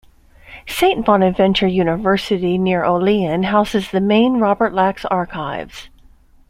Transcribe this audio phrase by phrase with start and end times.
[0.67, 5.89] Saint Bonaventure University, near Olean, houses the main Robert Lax archives.